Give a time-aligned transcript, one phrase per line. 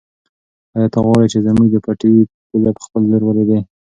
[0.75, 2.13] آیا ته غواړې چې زموږ د پټي
[2.49, 3.59] پوله په خپل لور ورېبې؟